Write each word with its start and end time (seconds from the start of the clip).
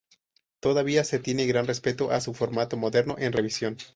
Todavía 0.61 1.03
se 1.03 1.19
tiene 1.19 1.45
gran 1.45 1.67
respeto 1.67 2.09
a 2.09 2.21
su 2.21 2.33
formato 2.33 2.75
moderno, 2.75 3.17
en 3.19 3.33
revisión. 3.33 3.77